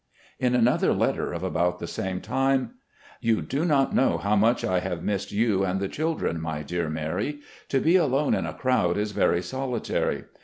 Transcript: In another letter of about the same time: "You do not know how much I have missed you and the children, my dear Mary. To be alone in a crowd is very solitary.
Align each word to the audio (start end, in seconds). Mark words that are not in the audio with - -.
In 0.39 0.55
another 0.55 0.93
letter 0.93 1.31
of 1.31 1.43
about 1.43 1.77
the 1.77 1.85
same 1.85 2.21
time: 2.21 2.71
"You 3.21 3.43
do 3.43 3.63
not 3.65 3.93
know 3.93 4.17
how 4.17 4.35
much 4.35 4.63
I 4.65 4.79
have 4.79 5.03
missed 5.03 5.31
you 5.31 5.63
and 5.63 5.79
the 5.79 5.87
children, 5.87 6.41
my 6.41 6.63
dear 6.63 6.89
Mary. 6.89 7.41
To 7.69 7.79
be 7.79 7.97
alone 7.97 8.33
in 8.33 8.47
a 8.47 8.53
crowd 8.55 8.97
is 8.97 9.11
very 9.11 9.43
solitary. 9.43 10.23